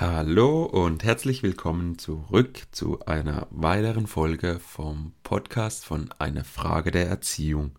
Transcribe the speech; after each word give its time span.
Hallo 0.00 0.62
und 0.62 1.04
herzlich 1.04 1.42
willkommen 1.42 1.98
zurück 1.98 2.62
zu 2.70 3.00
einer 3.04 3.46
weiteren 3.50 4.06
Folge 4.06 4.58
vom 4.58 5.12
Podcast 5.22 5.84
von 5.84 6.08
Eine 6.18 6.42
Frage 6.44 6.90
der 6.90 7.06
Erziehung. 7.06 7.72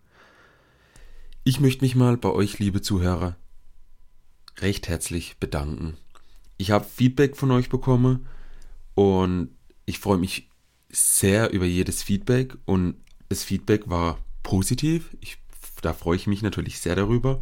Ich 1.42 1.58
möchte 1.58 1.82
mich 1.82 1.96
mal 1.96 2.16
bei 2.16 2.28
euch, 2.28 2.60
liebe 2.60 2.80
Zuhörer, 2.80 3.34
recht 4.58 4.86
herzlich 4.86 5.38
bedanken. 5.38 5.96
Ich 6.58 6.70
habe 6.70 6.84
Feedback 6.84 7.36
von 7.36 7.50
euch 7.50 7.68
bekommen 7.68 8.28
und 8.94 9.50
ich 9.84 9.98
freue 9.98 10.18
mich 10.18 10.48
sehr 10.90 11.50
über 11.50 11.66
jedes 11.66 12.04
Feedback 12.04 12.56
und 12.66 12.94
das 13.30 13.42
Feedback 13.42 13.90
war 13.90 14.20
positiv. 14.44 15.16
Ich, 15.20 15.38
da 15.80 15.92
freue 15.92 16.14
ich 16.14 16.28
mich 16.28 16.42
natürlich 16.42 16.78
sehr 16.78 16.94
darüber. 16.94 17.40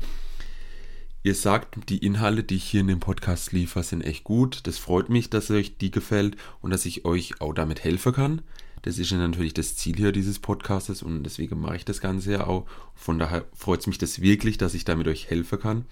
Ihr 1.22 1.34
sagt, 1.34 1.90
die 1.90 1.98
Inhalte, 1.98 2.42
die 2.42 2.56
ich 2.56 2.64
hier 2.64 2.80
in 2.80 2.88
dem 2.88 3.00
Podcast 3.00 3.52
liefere, 3.52 3.84
sind 3.84 4.00
echt 4.00 4.24
gut. 4.24 4.60
Das 4.66 4.78
freut 4.78 5.10
mich, 5.10 5.28
dass 5.28 5.50
euch 5.50 5.76
die 5.76 5.90
gefällt 5.90 6.36
und 6.62 6.70
dass 6.70 6.86
ich 6.86 7.04
euch 7.04 7.42
auch 7.42 7.52
damit 7.52 7.84
helfen 7.84 8.14
kann. 8.14 8.42
Das 8.82 8.98
ist 8.98 9.10
ja 9.10 9.18
natürlich 9.18 9.52
das 9.52 9.76
Ziel 9.76 9.96
hier 9.96 10.12
dieses 10.12 10.38
Podcastes 10.38 11.02
und 11.02 11.22
deswegen 11.22 11.60
mache 11.60 11.76
ich 11.76 11.84
das 11.84 12.00
Ganze 12.00 12.32
ja 12.32 12.46
auch. 12.46 12.64
Von 12.94 13.18
daher 13.18 13.44
freut 13.52 13.80
es 13.80 13.86
mich 13.86 13.98
das 13.98 14.22
wirklich, 14.22 14.56
dass 14.56 14.72
ich 14.72 14.86
damit 14.86 15.08
euch 15.08 15.28
helfen 15.28 15.60
kann. 15.60 15.84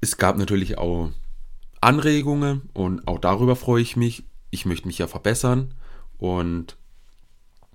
Es 0.00 0.16
gab 0.16 0.36
natürlich 0.36 0.76
auch 0.76 1.12
Anregungen 1.80 2.62
und 2.72 3.06
auch 3.06 3.20
darüber 3.20 3.54
freue 3.54 3.82
ich 3.82 3.96
mich. 3.96 4.24
Ich 4.50 4.66
möchte 4.66 4.88
mich 4.88 4.98
ja 4.98 5.06
verbessern 5.06 5.72
und 6.18 6.76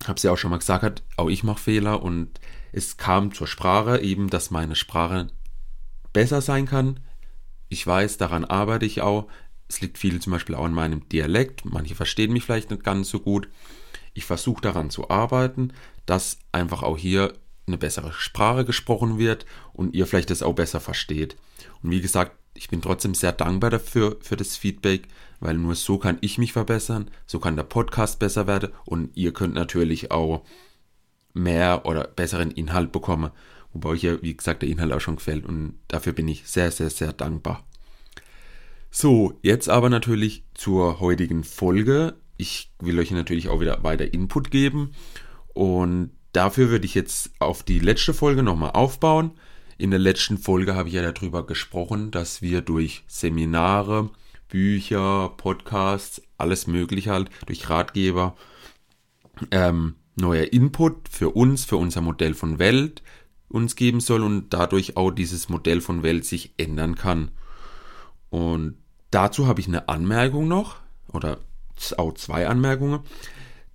habe 0.04 0.18
es 0.18 0.24
ja 0.24 0.34
auch 0.34 0.38
schon 0.38 0.52
mal 0.52 0.60
gesagt, 0.60 1.04
auch 1.16 1.30
ich 1.30 1.46
mache 1.46 1.62
Fehler 1.62 2.04
und 2.04 2.42
es 2.74 2.98
kam 2.98 3.34
zur 3.34 3.48
Sprache 3.48 4.02
eben, 4.02 4.30
dass 4.30 4.52
meine 4.52 4.76
Sprache 4.76 5.30
besser 6.14 6.42
sein 6.42 6.66
kann. 6.66 7.00
Ich 7.68 7.86
weiß, 7.86 8.18
daran 8.18 8.46
arbeite 8.46 8.86
ich 8.86 9.02
auch. 9.02 9.28
Es 9.68 9.82
liegt 9.82 9.98
viel 9.98 10.20
zum 10.20 10.34
Beispiel 10.34 10.56
auch 10.56 10.66
in 10.66 10.74
meinem 10.74 11.08
Dialekt. 11.10 11.66
Manche 11.66 11.96
verstehen 11.96 12.34
mich 12.34 12.44
vielleicht 12.44 12.72
nicht 12.72 12.84
ganz 12.84 13.10
so 13.10 13.20
gut. 13.20 13.48
Ich 14.14 14.26
versuche 14.26 14.62
daran 14.62 14.90
zu 14.90 15.10
arbeiten, 15.10 15.74
dass 16.06 16.40
einfach 16.52 16.82
auch 16.84 16.98
hier 16.98 17.34
eine 17.68 17.78
bessere 17.78 18.12
Sprache 18.12 18.66
gesprochen 18.66 19.20
wird 19.20 19.46
und 19.74 19.94
ihr 19.94 20.08
vielleicht 20.08 20.32
das 20.32 20.42
auch 20.42 20.54
besser 20.54 20.80
versteht. 20.80 21.38
Und 21.84 21.92
wie 21.92 22.02
gesagt, 22.02 22.36
ich 22.56 22.68
bin 22.70 22.82
trotzdem 22.82 23.14
sehr 23.14 23.32
dankbar 23.32 23.70
dafür, 23.70 24.18
für 24.22 24.36
das 24.36 24.58
Feedback, 24.58 25.08
weil 25.40 25.56
nur 25.56 25.76
so 25.76 25.98
kann 25.98 26.18
ich 26.22 26.38
mich 26.38 26.52
verbessern, 26.52 27.10
so 27.26 27.40
kann 27.40 27.56
der 27.56 27.64
Podcast 27.64 28.20
besser 28.20 28.48
werden 28.48 28.72
und 28.86 29.16
ihr 29.16 29.32
könnt 29.32 29.54
natürlich 29.54 30.12
auch 30.12 30.44
mehr 31.34 31.86
oder 31.86 32.06
besseren 32.06 32.52
Inhalt 32.52 32.92
bekommen. 32.92 33.32
Wobei 33.74 33.90
euch 33.90 34.04
ja, 34.04 34.22
wie 34.22 34.36
gesagt, 34.36 34.62
der 34.62 34.70
Inhalt 34.70 34.92
auch 34.92 35.02
schon 35.02 35.18
gefällt 35.18 35.46
und 35.46 35.80
dafür 35.88 36.14
bin 36.14 36.28
ich 36.28 36.48
sehr, 36.48 36.72
sehr, 36.72 36.90
sehr 36.90 37.14
dankbar. 37.14 37.66
So, 38.92 39.38
jetzt 39.44 39.70
aber 39.70 39.90
natürlich 39.90 40.44
zur 40.56 41.00
heutigen 41.00 41.44
Folge. 41.44 42.16
Ich 42.38 42.72
will 42.80 42.98
euch 43.00 43.12
natürlich 43.12 43.50
auch 43.50 43.60
wieder 43.60 43.84
weiter 43.84 44.14
Input 44.14 44.50
geben 44.50 44.92
und 45.54 46.12
dafür 46.32 46.70
würde 46.70 46.86
ich 46.86 46.96
jetzt 46.96 47.32
auf 47.40 47.64
die 47.64 47.80
letzte 47.80 48.14
Folge 48.14 48.42
nochmal 48.42 48.72
aufbauen. 48.72 49.32
In 49.78 49.92
der 49.92 50.00
letzten 50.00 50.38
Folge 50.38 50.76
habe 50.76 50.90
ich 50.90 50.96
ja 50.96 51.12
darüber 51.12 51.46
gesprochen, 51.46 52.12
dass 52.12 52.42
wir 52.42 52.62
durch 52.62 53.04
Seminare, 53.08 54.10
Bücher, 54.50 55.30
Podcasts, 55.38 56.22
alles 56.38 56.66
Mögliche 56.68 57.12
halt, 57.12 57.30
durch 57.46 57.70
Ratgeber, 57.70 58.36
ähm, 59.52 59.96
neuer 60.16 60.52
Input 60.52 61.08
für 61.10 61.30
uns, 61.30 61.66
für 61.66 61.78
unser 61.78 62.02
Modell 62.02 62.34
von 62.34 62.60
Welt, 62.60 63.04
uns 63.50 63.76
geben 63.76 64.00
soll 64.00 64.24
und 64.24 64.54
dadurch 64.54 64.96
auch 64.96 65.12
dieses 65.12 65.50
Modell 65.50 65.82
von 65.82 66.04
Welt 66.04 66.26
sich 66.26 66.54
ändern 66.58 66.96
kann. 66.96 67.32
Und 68.30 68.78
dazu 69.12 69.48
habe 69.48 69.60
ich 69.60 69.68
eine 69.68 69.90
Anmerkung 69.90 70.48
noch 70.48 70.78
oder 71.12 71.40
auch 71.98 72.14
zwei 72.14 72.48
Anmerkungen. 72.48 73.00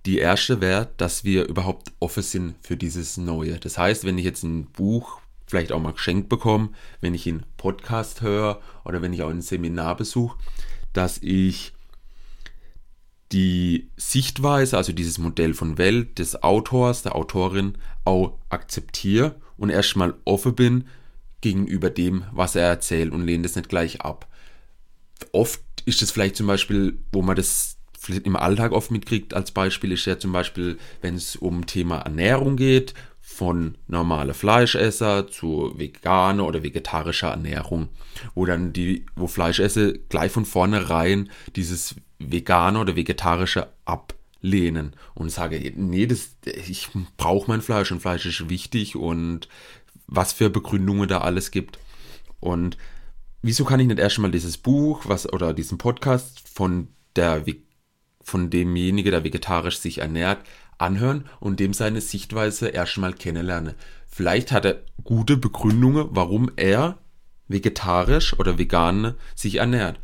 Die 0.05 0.19
erste 0.19 0.61
wäre, 0.61 0.89
dass 0.97 1.23
wir 1.23 1.47
überhaupt 1.47 1.91
offen 1.99 2.23
sind 2.23 2.55
für 2.61 2.77
dieses 2.77 3.17
Neue. 3.17 3.59
Das 3.59 3.77
heißt, 3.77 4.05
wenn 4.05 4.17
ich 4.17 4.25
jetzt 4.25 4.43
ein 4.43 4.65
Buch 4.65 5.19
vielleicht 5.47 5.71
auch 5.71 5.81
mal 5.81 5.93
geschenkt 5.93 6.29
bekomme, 6.29 6.69
wenn 7.01 7.13
ich 7.13 7.27
einen 7.27 7.45
Podcast 7.57 8.21
höre 8.21 8.61
oder 8.83 9.01
wenn 9.01 9.13
ich 9.13 9.23
auch 9.23 9.29
ein 9.29 9.41
Seminar 9.41 9.97
besuche, 9.97 10.37
dass 10.93 11.17
ich 11.21 11.73
die 13.31 13.89
Sichtweise, 13.97 14.77
also 14.77 14.93
dieses 14.93 15.17
Modell 15.17 15.53
von 15.53 15.77
Welt 15.77 16.19
des 16.19 16.41
Autors, 16.41 17.01
der 17.01 17.15
Autorin 17.15 17.77
auch 18.05 18.37
akzeptiere 18.49 19.35
und 19.57 19.69
erstmal 19.69 20.13
offen 20.25 20.55
bin 20.55 20.85
gegenüber 21.41 21.89
dem, 21.89 22.25
was 22.31 22.55
er 22.55 22.67
erzählt 22.67 23.11
und 23.11 23.25
lehne 23.25 23.43
das 23.43 23.55
nicht 23.55 23.69
gleich 23.69 24.01
ab. 24.01 24.27
Oft 25.31 25.61
ist 25.85 26.01
es 26.01 26.11
vielleicht 26.11 26.35
zum 26.35 26.47
Beispiel, 26.47 26.99
wo 27.11 27.21
man 27.21 27.35
das 27.35 27.77
im 28.07 28.35
Alltag 28.35 28.71
oft 28.71 28.91
mitkriegt, 28.91 29.33
als 29.33 29.51
Beispiel 29.51 29.91
ist 29.91 30.05
ja 30.05 30.19
zum 30.19 30.31
Beispiel, 30.31 30.77
wenn 31.01 31.15
es 31.15 31.35
um 31.35 31.65
Thema 31.65 31.99
Ernährung 31.99 32.55
geht, 32.55 32.93
von 33.19 33.75
normaler 33.87 34.35
Fleischesser 34.35 35.27
zu 35.27 35.73
veganer 35.75 36.45
oder 36.45 36.61
vegetarischer 36.61 37.29
Ernährung, 37.29 37.89
wo 38.35 38.45
dann 38.45 38.71
die, 38.71 39.05
wo 39.15 39.25
Fleischesser 39.25 39.93
gleich 40.09 40.31
von 40.31 40.45
vornherein 40.45 41.31
dieses 41.55 41.95
vegane 42.19 42.79
oder 42.79 42.95
vegetarische 42.95 43.67
ablehnen 44.45 44.93
und 45.15 45.29
sage, 45.29 45.73
nee, 45.75 46.05
das, 46.05 46.37
ich 46.45 46.89
brauche 47.17 47.49
mein 47.49 47.61
Fleisch 47.61 47.91
und 47.91 48.01
Fleisch 48.01 48.25
ist 48.25 48.49
wichtig 48.49 48.95
und 48.95 49.49
was 50.07 50.33
für 50.33 50.49
Begründungen 50.49 51.09
da 51.09 51.21
alles 51.21 51.49
gibt. 51.49 51.79
Und 52.39 52.77
wieso 53.41 53.65
kann 53.65 53.79
ich 53.79 53.87
nicht 53.87 53.99
erstmal 53.99 54.31
dieses 54.31 54.57
Buch 54.57 55.05
was 55.07 55.31
oder 55.31 55.53
diesen 55.53 55.77
Podcast 55.77 56.47
von 56.47 56.89
der 57.15 57.43
von 58.21 58.49
demjenigen, 58.49 59.11
der 59.11 59.23
vegetarisch 59.23 59.79
sich 59.79 59.99
ernährt, 59.99 60.39
anhören 60.77 61.25
und 61.39 61.59
dem 61.59 61.73
seine 61.73 62.01
Sichtweise 62.01 62.69
erstmal 62.69 63.13
kennenlernen. 63.13 63.75
Vielleicht 64.07 64.51
hat 64.51 64.65
er 64.65 64.81
gute 65.03 65.37
Begründungen, 65.37 66.07
warum 66.11 66.51
er 66.55 66.97
vegetarisch 67.47 68.37
oder 68.39 68.57
vegan 68.57 69.13
sich 69.35 69.55
ernährt. 69.55 69.99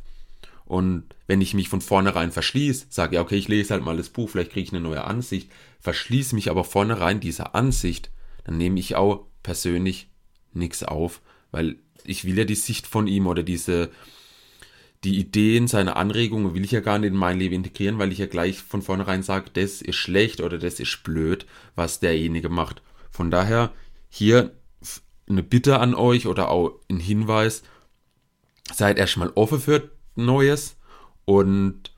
Und 0.71 1.03
wenn 1.27 1.41
ich 1.41 1.53
mich 1.53 1.67
von 1.67 1.81
vornherein 1.81 2.31
verschließe, 2.31 2.85
sage 2.87 3.17
ja, 3.17 3.21
okay, 3.21 3.35
ich 3.35 3.49
lese 3.49 3.73
halt 3.73 3.83
mal 3.83 3.97
das 3.97 4.07
Buch, 4.07 4.29
vielleicht 4.29 4.53
kriege 4.53 4.63
ich 4.63 4.71
eine 4.71 4.79
neue 4.79 5.03
Ansicht, 5.03 5.51
verschließe 5.81 6.33
mich 6.33 6.49
aber 6.49 6.63
vornherein 6.63 7.19
dieser 7.19 7.55
Ansicht, 7.55 8.09
dann 8.45 8.57
nehme 8.57 8.79
ich 8.79 8.95
auch 8.95 9.25
persönlich 9.43 10.07
nichts 10.53 10.83
auf, 10.83 11.19
weil 11.51 11.75
ich 12.05 12.23
will 12.23 12.37
ja 12.37 12.45
die 12.45 12.55
Sicht 12.55 12.87
von 12.87 13.07
ihm 13.07 13.27
oder 13.27 13.43
diese, 13.43 13.91
die 15.03 15.19
Ideen, 15.19 15.67
seine 15.67 15.97
Anregungen 15.97 16.53
will 16.53 16.63
ich 16.63 16.71
ja 16.71 16.79
gar 16.79 16.99
nicht 16.99 17.09
in 17.09 17.17
mein 17.17 17.37
Leben 17.37 17.55
integrieren, 17.55 17.99
weil 17.99 18.13
ich 18.13 18.19
ja 18.19 18.27
gleich 18.27 18.59
von 18.61 18.81
vornherein 18.81 19.23
sage, 19.23 19.51
das 19.51 19.81
ist 19.81 19.97
schlecht 19.97 20.39
oder 20.39 20.57
das 20.57 20.79
ist 20.79 21.03
blöd, 21.03 21.45
was 21.75 21.99
derjenige 21.99 22.47
macht. 22.47 22.81
Von 23.09 23.29
daher 23.29 23.73
hier 24.07 24.53
eine 25.27 25.43
Bitte 25.43 25.81
an 25.81 25.95
euch 25.95 26.27
oder 26.27 26.49
auch 26.49 26.79
ein 26.89 27.01
Hinweis, 27.01 27.61
seid 28.73 28.97
erstmal 28.97 29.33
offen 29.35 29.59
für 29.59 29.91
Neues 30.15 30.77
und 31.25 31.91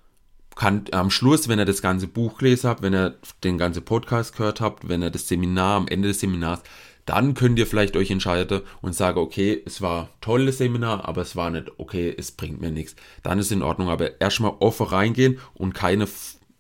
kann 0.56 0.86
am 0.92 1.10
Schluss, 1.10 1.48
wenn 1.48 1.60
ihr 1.60 1.66
das 1.66 1.82
ganze 1.82 2.08
Buch 2.08 2.38
gelesen 2.38 2.70
habt, 2.70 2.82
wenn 2.82 2.94
ihr 2.94 3.18
den 3.44 3.58
ganzen 3.58 3.84
Podcast 3.84 4.36
gehört 4.36 4.62
habt, 4.62 4.88
wenn 4.88 5.02
ihr 5.02 5.10
das 5.10 5.28
Seminar 5.28 5.78
am 5.78 5.88
Ende 5.88 6.10
des 6.10 6.20
Seminars, 6.20 6.62
dann 7.06 7.34
könnt 7.34 7.60
ihr 7.60 7.68
vielleicht 7.68 7.98
euch 7.98 8.12
entscheiden 8.12 8.62
und 8.82 8.96
sagen, 8.96 9.20
okay, 9.20 9.62
es 9.66 9.82
war 9.82 10.10
tolles 10.22 10.60
Seminar, 10.60 11.08
aber 11.08 11.22
es 11.22 11.36
war 11.36 11.50
nicht, 11.50 11.72
okay, 11.78 12.14
es 12.16 12.32
bringt 12.32 12.62
mir 12.62 12.72
nichts. 12.72 12.96
Dann 13.24 13.40
ist 13.40 13.52
in 13.52 13.62
Ordnung, 13.62 13.90
aber 13.90 14.22
erstmal 14.22 14.54
offen 14.60 14.88
reingehen 14.88 15.40
und 15.54 15.74
keine, 15.74 16.08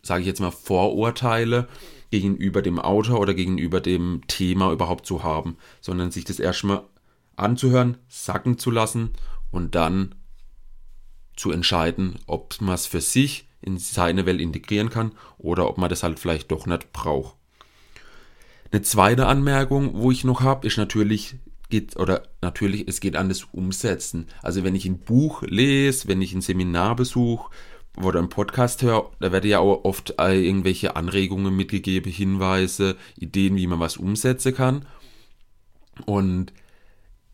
sage 0.01 0.21
ich 0.21 0.27
jetzt 0.27 0.41
mal, 0.41 0.51
Vorurteile 0.51 1.67
gegenüber 2.11 2.61
dem 2.61 2.79
Autor 2.79 3.19
oder 3.19 3.33
gegenüber 3.33 3.79
dem 3.79 4.21
Thema 4.27 4.71
überhaupt 4.71 5.05
zu 5.05 5.23
haben, 5.23 5.57
sondern 5.81 6.11
sich 6.11 6.25
das 6.25 6.39
erstmal 6.39 6.83
anzuhören, 7.37 7.97
sacken 8.07 8.57
zu 8.57 8.69
lassen 8.69 9.11
und 9.49 9.75
dann 9.75 10.13
zu 11.35 11.51
entscheiden, 11.51 12.19
ob 12.27 12.59
man 12.61 12.75
es 12.75 12.85
für 12.85 13.01
sich 13.01 13.47
in 13.61 13.77
seine 13.77 14.25
Welt 14.25 14.41
integrieren 14.41 14.89
kann 14.89 15.13
oder 15.37 15.69
ob 15.69 15.77
man 15.77 15.89
das 15.89 16.03
halt 16.03 16.19
vielleicht 16.19 16.51
doch 16.51 16.65
nicht 16.65 16.91
braucht. 16.93 17.35
Eine 18.71 18.81
zweite 18.81 19.27
Anmerkung, 19.27 19.91
wo 19.93 20.11
ich 20.11 20.23
noch 20.23 20.41
habe, 20.41 20.67
ist 20.67 20.77
natürlich 20.77 21.35
geht 21.69 21.97
oder 21.97 22.23
natürlich 22.41 22.87
es 22.87 22.99
geht 22.99 23.15
an 23.15 23.29
das 23.29 23.45
Umsetzen. 23.45 24.27
Also 24.41 24.63
wenn 24.63 24.75
ich 24.75 24.85
ein 24.85 24.99
Buch 24.99 25.43
lese, 25.43 26.07
wenn 26.07 26.21
ich 26.21 26.33
ein 26.33 26.41
Seminar 26.41 26.95
besuche 26.95 27.49
oder 27.97 28.19
einen 28.19 28.29
Podcast 28.29 28.81
höre, 28.81 29.11
da 29.19 29.31
werde 29.31 29.47
ja 29.47 29.59
auch 29.59 29.83
oft 29.85 30.15
irgendwelche 30.19 30.95
Anregungen 30.95 31.55
mitgegeben, 31.55 32.11
Hinweise, 32.11 32.95
Ideen, 33.15 33.55
wie 33.55 33.67
man 33.67 33.79
was 33.79 33.97
umsetzen 33.97 34.53
kann. 34.53 34.85
Und 36.05 36.53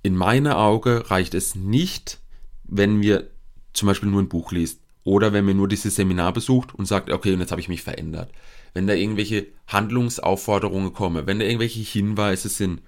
in 0.04 0.16
meiner 0.16 0.58
Auge 0.58 1.10
reicht 1.10 1.34
es 1.34 1.56
nicht, 1.56 2.20
wenn 2.64 3.02
wir 3.02 3.30
zum 3.74 3.88
Beispiel 3.88 4.10
nur 4.10 4.22
ein 4.22 4.30
Buch 4.30 4.52
liest 4.52 4.82
oder 5.04 5.34
wenn 5.34 5.46
man 5.46 5.58
nur 5.58 5.68
dieses 5.68 5.96
Seminar 5.96 6.34
besucht 6.34 6.76
und 6.76 6.86
sagt, 6.86 7.10
okay, 7.10 7.34
und 7.34 7.40
jetzt 7.40 7.52
habe 7.52 7.62
ich 7.62 7.70
mich 7.70 7.82
verändert. 7.82 8.32
Wenn 8.74 8.88
da 8.88 8.94
irgendwelche 8.94 9.48
Handlungsaufforderungen 9.68 10.94
kommen, 10.94 11.26
wenn 11.26 11.40
da 11.40 11.46
irgendwelche 11.46 11.80
Hinweise 11.80 12.50
sind, 12.50 12.82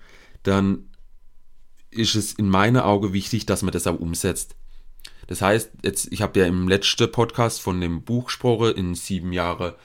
dann 0.43 0.89
ist 1.89 2.15
es 2.15 2.33
in 2.33 2.47
meiner 2.47 2.85
Auge 2.85 3.13
wichtig, 3.13 3.45
dass 3.45 3.63
man 3.63 3.71
das 3.71 3.87
auch 3.87 3.99
umsetzt. 3.99 4.55
Das 5.27 5.41
heißt, 5.41 5.71
jetzt, 5.83 6.11
ich 6.11 6.21
habe 6.21 6.39
ja 6.39 6.45
im 6.45 6.67
letzten 6.67 7.11
Podcast 7.11 7.61
von 7.61 7.79
dem 7.79 8.03
Buch 8.03 8.25
gesprochen, 8.25 8.75
in 8.75 8.95
sieben 8.95 9.33
Jahre 9.33 9.77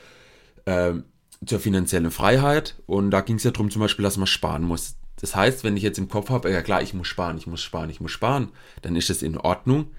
äh, 0.64 0.94
zur 1.44 1.60
finanziellen 1.60 2.10
Freiheit. 2.10 2.76
Und 2.86 3.10
da 3.10 3.20
ging 3.20 3.36
es 3.36 3.44
ja 3.44 3.50
darum 3.50 3.70
zum 3.70 3.80
Beispiel, 3.80 4.02
dass 4.02 4.16
man 4.16 4.26
sparen 4.26 4.62
muss. 4.62 4.96
Das 5.20 5.34
heißt, 5.34 5.64
wenn 5.64 5.76
ich 5.76 5.82
jetzt 5.82 5.98
im 5.98 6.08
Kopf 6.08 6.30
habe, 6.30 6.50
ja 6.50 6.62
klar, 6.62 6.82
ich 6.82 6.94
muss 6.94 7.08
sparen, 7.08 7.38
ich 7.38 7.46
muss 7.46 7.62
sparen, 7.62 7.90
ich 7.90 8.00
muss 8.00 8.12
sparen, 8.12 8.50
dann 8.82 8.96
ist 8.96 9.08
das 9.08 9.22
in 9.22 9.38
Ordnung, 9.38 9.90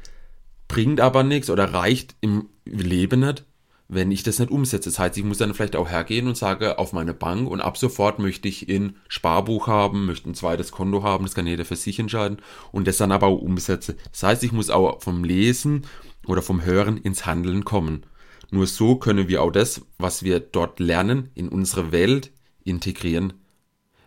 bringt 0.68 1.00
aber 1.00 1.24
nichts 1.24 1.50
oder 1.50 1.74
reicht 1.74 2.16
im 2.22 2.50
Leben 2.66 3.22
nicht, 3.22 3.46
wenn 3.88 4.12
ich 4.12 4.24
das 4.24 4.40
nicht 4.40 4.52
umsetze. 4.52 4.90
Das 4.90 5.00
heißt, 5.00 5.18
ich 5.18 5.24
muss 5.24 5.38
dann 5.38 5.54
vielleicht 5.54 5.75
auch 5.75 5.90
hergehen 5.90 6.28
und 6.28 6.38
sage 6.38 6.78
auf 6.78 6.94
meine 6.94 7.14
Bank 7.14 7.50
und 7.50 7.62
ab 7.62 7.78
sofort 7.78 8.19
möchte 8.19 8.48
ich 8.48 8.68
in 8.68 8.98
Sparbuch 9.08 9.68
haben, 9.68 10.06
möchte 10.06 10.30
ein 10.30 10.36
zweites 10.36 10.72
Konto 10.72 11.04
haben, 11.04 11.25
das 11.25 11.36
kann 11.36 11.48
jeder 11.48 11.66
für 11.66 11.75
sich 11.75 12.00
entscheiden 12.00 12.38
und 12.72 12.88
das 12.88 12.98
dann 12.98 13.12
aber 13.12 13.28
auch 13.28 13.42
umsetze. 13.42 13.96
Das 14.12 14.24
heißt, 14.24 14.44
ich 14.44 14.52
muss 14.52 14.69
auch 14.69 15.02
vom 15.02 15.24
Lesen 15.24 15.86
oder 16.25 16.42
vom 16.42 16.64
Hören 16.64 16.98
ins 16.98 17.25
Handeln 17.25 17.64
kommen. 17.64 18.06
Nur 18.50 18.68
so 18.68 18.96
können 18.96 19.28
wir 19.28 19.42
auch 19.42 19.52
das, 19.52 19.81
was 19.98 20.24
wir 20.24 20.40
dort 20.40 20.80
lernen, 20.80 21.30
in 21.36 21.50
unsere 21.50 21.92
Welt 21.92 22.31
integrieren. 22.64 23.34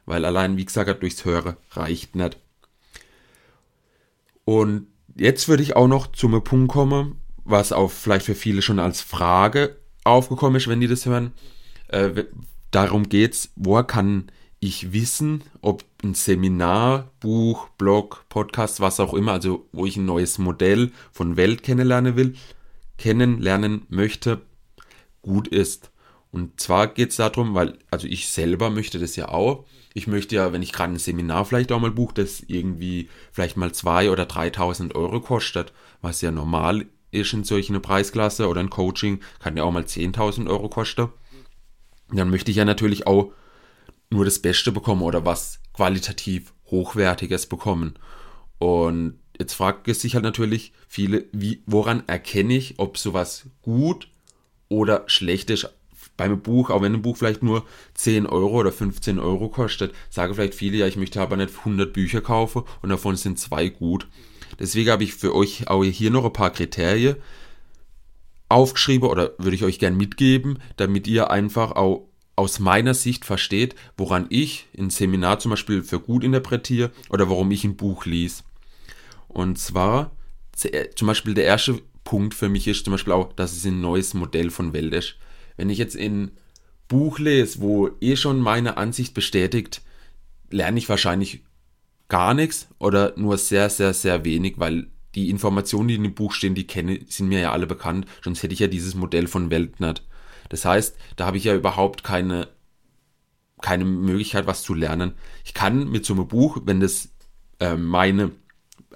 Weil 0.06 0.24
allein, 0.24 0.56
wie 0.56 0.64
gesagt, 0.64 1.02
durchs 1.02 1.24
Hören 1.24 1.56
reicht 1.72 2.16
nicht. 2.16 2.38
Und 4.44 4.86
jetzt 5.16 5.48
würde 5.48 5.62
ich 5.62 5.76
auch 5.76 5.88
noch 5.88 6.08
zum 6.08 6.42
Punkt 6.42 6.72
kommen, 6.72 7.16
was 7.44 7.72
auch 7.72 7.90
vielleicht 7.90 8.26
für 8.26 8.34
viele 8.34 8.62
schon 8.62 8.78
als 8.78 9.00
Frage 9.00 9.76
aufgekommen 10.04 10.56
ist, 10.56 10.68
wenn 10.68 10.80
die 10.80 10.88
das 10.88 11.06
hören. 11.06 11.32
Äh, 11.88 12.24
darum 12.70 13.08
geht's, 13.08 13.52
woher 13.56 13.84
kann 13.84 14.30
ich 14.60 14.92
wissen, 14.92 15.42
ob 15.62 15.84
ein 16.04 16.14
Seminar, 16.14 17.10
Buch, 17.20 17.68
Blog, 17.78 18.26
Podcast, 18.28 18.80
was 18.80 19.00
auch 19.00 19.14
immer, 19.14 19.32
also 19.32 19.66
wo 19.72 19.86
ich 19.86 19.96
ein 19.96 20.04
neues 20.04 20.38
Modell 20.38 20.92
von 21.12 21.36
Welt 21.36 21.62
kennenlernen 21.62 22.14
will, 22.16 22.34
kennenlernen 22.98 23.86
möchte, 23.88 24.42
gut 25.22 25.48
ist. 25.48 25.89
Und 26.32 26.60
zwar 26.60 26.88
geht 26.88 27.10
es 27.10 27.16
darum, 27.16 27.54
weil, 27.54 27.78
also 27.90 28.06
ich 28.06 28.28
selber 28.28 28.70
möchte 28.70 28.98
das 28.98 29.16
ja 29.16 29.28
auch. 29.28 29.64
Ich 29.94 30.06
möchte 30.06 30.36
ja, 30.36 30.52
wenn 30.52 30.62
ich 30.62 30.72
gerade 30.72 30.92
ein 30.92 30.98
Seminar 30.98 31.44
vielleicht 31.44 31.72
auch 31.72 31.80
mal 31.80 31.90
buche, 31.90 32.14
das 32.14 32.40
irgendwie 32.46 33.08
vielleicht 33.32 33.56
mal 33.56 33.70
2.000 33.70 34.10
oder 34.10 34.24
3.000 34.24 34.94
Euro 34.94 35.20
kostet, 35.20 35.72
was 36.00 36.20
ja 36.20 36.30
normal 36.30 36.86
ist 37.10 37.32
in 37.32 37.42
solchen 37.42 37.80
Preisklasse 37.82 38.46
oder 38.46 38.60
ein 38.60 38.70
Coaching, 38.70 39.20
kann 39.40 39.56
ja 39.56 39.64
auch 39.64 39.72
mal 39.72 39.82
10.000 39.82 40.48
Euro 40.48 40.68
kosten. 40.68 41.08
Dann 42.12 42.30
möchte 42.30 42.52
ich 42.52 42.58
ja 42.58 42.64
natürlich 42.64 43.08
auch 43.08 43.32
nur 44.10 44.24
das 44.24 44.38
Beste 44.38 44.70
bekommen 44.70 45.02
oder 45.02 45.24
was 45.24 45.60
qualitativ 45.72 46.52
Hochwertiges 46.66 47.46
bekommen. 47.46 47.94
Und 48.58 49.18
jetzt 49.38 49.54
fragt 49.54 49.88
es 49.88 50.00
sich 50.00 50.14
halt 50.14 50.24
natürlich 50.24 50.72
viele, 50.86 51.26
wie, 51.32 51.62
woran 51.66 52.04
erkenne 52.06 52.54
ich, 52.54 52.78
ob 52.78 52.98
sowas 52.98 53.46
gut 53.62 54.08
oder 54.68 55.04
schlecht 55.06 55.50
ist 55.50 55.68
beim 56.20 56.42
Buch, 56.42 56.68
auch 56.68 56.82
wenn 56.82 56.92
ein 56.92 57.00
Buch 57.00 57.16
vielleicht 57.16 57.42
nur 57.42 57.64
10 57.94 58.26
Euro 58.26 58.60
oder 58.60 58.72
15 58.72 59.18
Euro 59.18 59.48
kostet, 59.48 59.94
sagen 60.10 60.34
vielleicht 60.34 60.54
viele, 60.54 60.76
ja, 60.76 60.86
ich 60.86 60.98
möchte 60.98 61.18
aber 61.18 61.38
nicht 61.38 61.56
100 61.60 61.94
Bücher 61.94 62.20
kaufen 62.20 62.64
und 62.82 62.90
davon 62.90 63.16
sind 63.16 63.38
zwei 63.38 63.70
gut. 63.70 64.06
Deswegen 64.58 64.90
habe 64.90 65.02
ich 65.02 65.14
für 65.14 65.34
euch 65.34 65.68
auch 65.68 65.82
hier 65.82 66.10
noch 66.10 66.26
ein 66.26 66.32
paar 66.34 66.50
Kriterien 66.50 67.16
aufgeschrieben 68.50 69.08
oder 69.08 69.32
würde 69.38 69.54
ich 69.54 69.64
euch 69.64 69.78
gern 69.78 69.96
mitgeben, 69.96 70.58
damit 70.76 71.08
ihr 71.08 71.30
einfach 71.30 71.72
auch 71.72 72.06
aus 72.36 72.58
meiner 72.58 72.92
Sicht 72.92 73.24
versteht, 73.24 73.74
woran 73.96 74.26
ich 74.28 74.66
ein 74.78 74.90
Seminar 74.90 75.38
zum 75.38 75.52
Beispiel 75.52 75.82
für 75.82 76.00
gut 76.00 76.22
interpretiere 76.22 76.90
oder 77.08 77.30
warum 77.30 77.50
ich 77.50 77.64
ein 77.64 77.76
Buch 77.76 78.04
lies. 78.04 78.44
Und 79.26 79.58
zwar, 79.58 80.10
zum 80.96 81.06
Beispiel 81.06 81.32
der 81.32 81.44
erste 81.44 81.80
Punkt 82.04 82.34
für 82.34 82.50
mich 82.50 82.68
ist 82.68 82.84
zum 82.84 82.92
Beispiel 82.92 83.14
auch, 83.14 83.32
dass 83.32 83.52
es 83.56 83.64
ein 83.64 83.80
neues 83.80 84.12
Modell 84.12 84.50
von 84.50 84.74
Welt 84.74 84.92
ist. 84.92 85.16
Wenn 85.60 85.68
ich 85.68 85.76
jetzt 85.76 85.98
ein 85.98 86.30
Buch 86.88 87.18
lese, 87.18 87.60
wo 87.60 87.90
eh 88.00 88.16
schon 88.16 88.40
meine 88.40 88.78
Ansicht 88.78 89.12
bestätigt, 89.12 89.82
lerne 90.48 90.78
ich 90.78 90.88
wahrscheinlich 90.88 91.44
gar 92.08 92.32
nichts 92.32 92.68
oder 92.78 93.12
nur 93.18 93.36
sehr, 93.36 93.68
sehr, 93.68 93.92
sehr 93.92 94.24
wenig, 94.24 94.54
weil 94.56 94.86
die 95.14 95.28
Informationen, 95.28 95.88
die 95.88 95.96
in 95.96 96.02
dem 96.02 96.14
Buch 96.14 96.32
stehen, 96.32 96.54
die 96.54 96.66
kenne, 96.66 97.00
sind 97.08 97.28
mir 97.28 97.40
ja 97.40 97.52
alle 97.52 97.66
bekannt, 97.66 98.06
sonst 98.24 98.42
hätte 98.42 98.54
ich 98.54 98.60
ja 98.60 98.68
dieses 98.68 98.94
Modell 98.94 99.26
von 99.26 99.50
Welt 99.50 99.80
nicht. 99.80 100.02
Das 100.48 100.64
heißt, 100.64 100.96
da 101.16 101.26
habe 101.26 101.36
ich 101.36 101.44
ja 101.44 101.54
überhaupt 101.54 102.04
keine, 102.04 102.48
keine 103.60 103.84
Möglichkeit, 103.84 104.46
was 104.46 104.62
zu 104.62 104.72
lernen. 104.72 105.12
Ich 105.44 105.52
kann 105.52 105.90
mit 105.90 106.06
so 106.06 106.14
einem 106.14 106.26
Buch, 106.26 106.56
wenn 106.64 106.80
das 106.80 107.10
äh, 107.58 107.76
meine, 107.76 108.30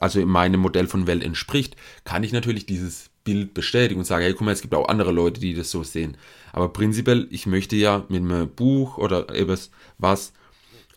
also 0.04 0.20
in 0.20 0.28
meinem 0.28 0.60
Modell 0.60 0.86
von 0.86 1.06
Welt 1.06 1.24
entspricht, 1.24 1.76
kann 2.04 2.22
ich 2.22 2.32
natürlich 2.32 2.66
dieses 2.66 3.08
Bild 3.24 3.54
bestätigen 3.54 4.00
und 4.00 4.04
sagen, 4.04 4.22
hey, 4.22 4.34
guck 4.34 4.42
mal, 4.42 4.52
es 4.52 4.60
gibt 4.60 4.74
auch 4.74 4.88
andere 4.88 5.12
Leute, 5.12 5.40
die 5.40 5.54
das 5.54 5.70
so 5.70 5.82
sehen. 5.82 6.18
Aber 6.52 6.68
prinzipiell, 6.68 7.26
ich 7.30 7.46
möchte 7.46 7.74
ja 7.74 8.04
mit 8.10 8.20
einem 8.20 8.50
Buch 8.50 8.98
oder 8.98 9.30
etwas 9.30 9.70
was 9.96 10.34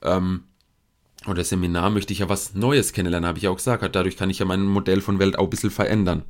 ähm, 0.04 0.44
oder 1.26 1.46
Seminar 1.46 1.90
möchte 1.90 2.12
ich 2.12 2.20
ja 2.20 2.28
was 2.28 2.54
Neues 2.54 2.92
kennenlernen, 2.92 3.28
habe 3.28 3.40
ich 3.40 3.48
auch 3.48 3.56
gesagt. 3.56 3.96
Dadurch 3.96 4.18
kann 4.18 4.30
ich 4.30 4.40
ja 4.40 4.46
mein 4.46 4.64
Modell 4.64 5.00
von 5.00 5.20
Welt 5.20 5.40
auch 5.40 5.46
ein 5.46 5.50
bisschen 5.50 5.72
verändern. 5.72 6.24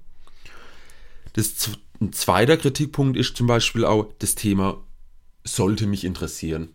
Das, 1.34 1.72
ein 2.00 2.14
zweiter 2.14 2.58
Kritikpunkt 2.58 3.18
ist 3.18 3.36
zum 3.36 3.48
Beispiel 3.48 3.86
auch 3.86 4.06
das 4.20 4.36
Thema, 4.36 4.78
sollte 5.44 5.88
mich 5.88 6.04
interessieren. 6.04 6.70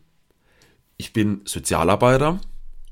Ich 0.96 1.12
bin 1.12 1.42
Sozialarbeiter 1.44 2.40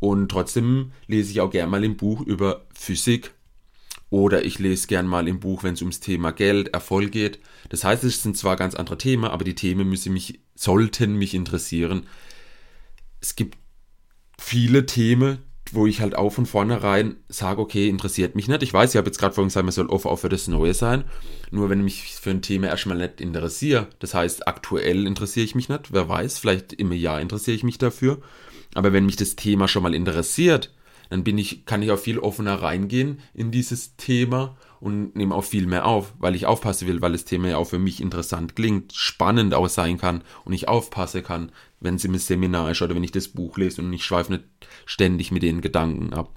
und 0.01 0.31
trotzdem 0.31 0.93
lese 1.07 1.31
ich 1.31 1.41
auch 1.41 1.51
gerne 1.51 1.71
mal 1.71 1.85
im 1.85 1.97
Buch 1.97 2.23
über 2.23 2.67
Physik 2.75 3.33
oder 4.09 4.45
ich 4.45 4.59
lese 4.59 4.89
gern 4.89 5.07
mal 5.07 5.29
im 5.29 5.39
Buch, 5.39 5.63
wenn 5.63 5.75
es 5.75 5.83
ums 5.83 6.01
Thema 6.01 6.33
Geld, 6.33 6.75
Erfolg 6.75 7.13
geht. 7.13 7.39
Das 7.69 7.85
heißt, 7.85 8.03
es 8.03 8.23
sind 8.23 8.37
zwar 8.37 8.57
ganz 8.57 8.75
andere 8.75 8.99
Themen, 8.99 9.27
aber 9.27 9.45
die 9.45 9.55
Themen 9.55 9.89
müssen 9.89 10.13
mich, 10.13 10.41
sollten 10.57 11.15
mich 11.15 11.35
interessieren. 11.35 12.07
Es 13.21 13.37
gibt 13.37 13.57
viele 14.39 14.87
Themen, 14.87 15.39
wo 15.73 15.87
ich 15.87 16.01
halt 16.01 16.15
auch 16.15 16.31
von 16.31 16.47
vornherein 16.47 17.17
sage, 17.29 17.61
okay, 17.61 17.89
interessiert 17.89 18.35
mich 18.35 18.49
nicht. 18.49 18.63
Ich 18.63 18.73
weiß, 18.73 18.91
ich 18.91 18.97
habe 18.97 19.07
jetzt 19.07 19.19
gerade 19.19 19.35
vorhin 19.35 19.49
gesagt, 19.49 19.65
man 19.65 19.73
soll 19.73 19.89
offen 19.89 20.09
auch 20.09 20.17
für 20.17 20.29
das 20.29 20.49
Neue 20.49 20.75
sein. 20.75 21.05
Nur 21.51 21.71
wenn 21.71 21.81
ich 21.81 21.85
mich 21.85 22.15
für 22.17 22.31
ein 22.31 22.43
Thema 22.43 22.69
erstmal 22.69 22.99
nicht 22.99 23.21
interessiere, 23.21 23.89
das 23.99 24.15
heißt, 24.15 24.49
aktuell 24.49 25.07
interessiere 25.07 25.45
ich 25.45 25.55
mich 25.55 25.69
nicht, 25.69 25.93
wer 25.93 26.09
weiß, 26.09 26.39
vielleicht 26.39 26.73
im 26.73 26.93
Jahr 26.93 27.21
interessiere 27.21 27.57
ich 27.57 27.65
mich 27.65 27.79
dafür. 27.79 28.19
Aber 28.75 28.93
wenn 28.93 29.07
mich 29.07 29.17
das 29.17 29.37
Thema 29.37 29.69
schon 29.69 29.83
mal 29.83 29.95
interessiert, 29.95 30.73
dann 31.11 31.25
bin 31.25 31.37
ich, 31.37 31.67
kann 31.67 31.83
ich 31.83 31.91
auch 31.91 31.99
viel 31.99 32.19
offener 32.19 32.63
reingehen 32.63 33.19
in 33.35 33.51
dieses 33.51 33.97
Thema 33.97 34.57
und 34.79 35.15
nehme 35.17 35.35
auch 35.35 35.45
viel 35.45 35.67
mehr 35.67 35.85
auf, 35.85 36.15
weil 36.19 36.37
ich 36.37 36.47
aufpassen 36.47 36.89
will, 36.89 37.03
weil 37.03 37.13
das 37.13 37.25
Thema 37.25 37.49
ja 37.49 37.57
auch 37.59 37.67
für 37.67 37.81
mich 37.81 38.01
interessant 38.01 38.57
klingt, 38.57 38.95
spannend 38.95 39.53
auch 39.53 39.69
sein 39.69 39.99
kann 39.99 40.23
und 40.45 40.53
ich 40.53 40.69
aufpasse 40.69 41.23
kann, 41.23 41.53
wenn 41.81 41.97
es 41.97 42.05
im 42.05 42.17
Seminar 42.17 42.71
ist 42.71 42.81
oder 42.81 42.95
wenn 42.95 43.05
ich 43.05 43.13
das 43.13 43.29
Buch 43.29 43.59
lese 43.59 43.83
und 43.83 43.93
ich 43.93 44.05
schweife 44.05 44.33
nicht 44.33 44.45
ständig 44.87 45.33
mit 45.33 45.43
den 45.43 45.61
Gedanken 45.61 46.15
ab. 46.15 46.33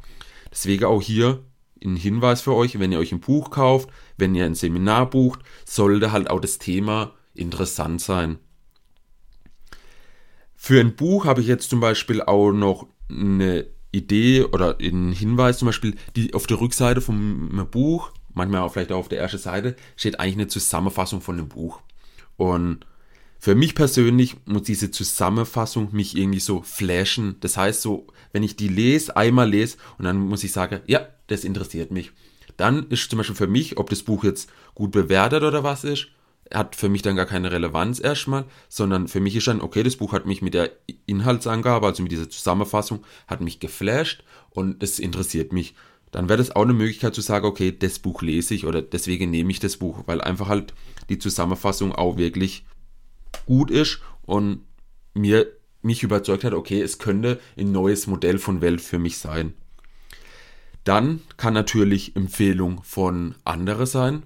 Deswegen 0.52 0.86
auch 0.86 1.02
hier 1.02 1.44
ein 1.84 1.96
Hinweis 1.96 2.42
für 2.42 2.56
euch, 2.56 2.80
wenn 2.80 2.92
ihr 2.92 3.00
euch 3.00 3.12
ein 3.12 3.20
Buch 3.20 3.52
kauft, 3.52 3.90
wenn 4.18 4.34
ihr 4.34 4.46
ein 4.46 4.56
Seminar 4.56 5.10
bucht, 5.10 5.42
sollte 5.66 6.12
halt 6.12 6.30
auch 6.30 6.40
das 6.40 6.58
Thema 6.58 7.14
interessant 7.36 8.02
sein. 8.02 8.40
Für 10.56 10.80
ein 10.80 10.96
Buch 10.96 11.26
habe 11.26 11.42
ich 11.42 11.48
jetzt 11.48 11.70
zum 11.70 11.80
Beispiel 11.80 12.22
auch 12.22 12.52
noch 12.52 12.88
eine 13.10 13.68
Idee 13.94 14.44
oder 14.44 14.78
einen 14.80 15.14
Hinweis 15.14 15.60
zum 15.60 15.68
Beispiel, 15.68 15.96
die 16.16 16.34
auf 16.34 16.48
der 16.48 16.60
Rückseite 16.60 17.00
vom 17.00 17.68
Buch, 17.72 18.12
manchmal 18.34 18.62
auch 18.62 18.74
vielleicht 18.74 18.92
auch 18.92 19.00
auf 19.00 19.10
der 19.10 19.22
ersten 19.22 19.38
Seite, 19.38 19.76
steht 19.96 20.20
eigentlich 20.20 20.36
eine 20.36 20.48
Zusammenfassung 20.48 21.22
von 21.22 21.38
dem 21.38 21.48
Buch. 21.48 21.80
Und 22.36 22.86
für 23.40 23.56
mich 23.56 23.76
persönlich 23.76 24.36
muss 24.46 24.64
diese 24.64 24.90
Zusammenfassung 24.90 25.90
mich 25.92 26.18
irgendwie 26.18 26.40
so 26.40 26.62
flashen. 26.62 27.36
Das 27.42 27.58
heißt 27.58 27.82
so, 27.82 28.08
wenn 28.32 28.44
ich 28.44 28.56
die 28.56 28.70
lese, 28.70 29.16
einmal 29.16 29.50
lese 29.50 29.78
und 29.98 30.06
dann 30.06 30.18
muss 30.18 30.44
ich 30.44 30.52
sagen, 30.52 30.80
ja, 30.88 31.08
das 31.28 31.44
interessiert 31.44 31.92
mich. 31.92 32.12
Dann 32.58 32.88
ist 32.90 33.10
zum 33.10 33.18
Beispiel 33.18 33.36
für 33.36 33.48
mich, 33.48 33.78
ob 33.78 33.90
das 33.90 34.04
Buch 34.04 34.24
jetzt 34.24 34.50
gut 34.76 34.92
bewertet 34.92 35.44
oder 35.44 35.64
was 35.64 35.84
ist, 35.84 36.08
hat 36.52 36.76
für 36.76 36.90
mich 36.90 37.02
dann 37.02 37.16
gar 37.16 37.26
keine 37.26 37.52
Relevanz 37.52 38.00
erstmal, 38.00 38.46
sondern 38.70 39.08
für 39.08 39.20
mich 39.20 39.36
ist 39.36 39.48
dann, 39.48 39.62
okay, 39.62 39.84
das 39.84 39.96
Buch 39.96 40.14
hat 40.14 40.26
mich 40.26 40.42
mit 40.42 40.54
der 40.54 40.72
Inhaltsangabe, 41.06 41.88
also 41.88 42.04
mit 42.04 42.12
dieser 42.12 42.30
Zusammenfassung, 42.30 43.04
hat 43.28 43.42
mich 43.42 43.60
geflasht 43.60 44.24
und 44.50 44.82
das 44.84 45.00
interessiert 45.00 45.54
mich. 45.54 45.76
Dann 46.12 46.30
wäre 46.30 46.38
das 46.38 46.52
auch 46.56 46.62
eine 46.62 46.74
Möglichkeit 46.74 47.16
zu 47.16 47.22
sagen, 47.22 47.46
okay, 47.46 47.76
das 47.78 47.98
Buch 48.00 48.22
lese 48.22 48.54
ich 48.54 48.66
oder 48.66 48.82
deswegen 48.82 49.32
nehme 49.32 49.52
ich 49.52 49.60
das 49.60 49.78
Buch, 49.78 50.04
weil 50.06 50.22
einfach 50.22 50.48
halt 50.48 50.74
die 51.10 51.18
Zusammenfassung 51.18 51.94
auch 51.94 52.18
wirklich 52.18 52.66
gut 53.46 53.72
ist 53.72 54.00
und 54.22 54.62
mir 55.16 55.48
mich 55.82 56.04
überzeugt 56.04 56.44
hat, 56.44 56.54
okay, 56.54 56.82
es 56.82 57.00
könnte 57.00 57.40
ein 57.58 57.72
neues 57.72 58.08
Modell 58.08 58.38
von 58.38 58.62
Welt 58.62 58.82
für 58.82 59.00
mich 59.00 59.18
sein. 59.18 59.54
Dann 60.84 61.22
kann 61.38 61.54
natürlich 61.54 62.16
Empfehlung 62.16 62.84
von 62.84 63.36
anderen 63.44 63.86
sein, 63.86 64.24